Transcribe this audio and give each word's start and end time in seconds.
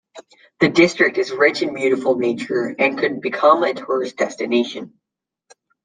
The 0.59 0.67
district 0.69 1.19
is 1.19 1.29
rich 1.29 1.61
in 1.61 1.75
beautiful 1.75 2.15
nature 2.15 2.73
and 2.79 2.97
could 2.97 3.21
become 3.21 3.61
a 3.63 3.71
tourist 3.75 4.17
destination. 4.17 4.93